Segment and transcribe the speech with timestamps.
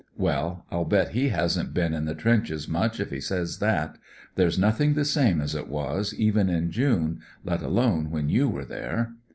[0.17, 3.99] Well, I'll bet he hasn't been in the trenches much if he says that.
[4.33, 8.65] There's nothing the same as it was, even m June, let alone when you were
[8.65, 9.13] there."